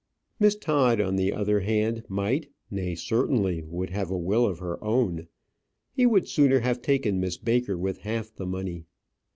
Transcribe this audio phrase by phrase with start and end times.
[0.39, 4.83] Miss Todd, on the other hand, might, nay, certainly would have a will of her
[4.83, 5.27] own.
[5.91, 8.85] He would sooner have taken Miss Baker with half the money.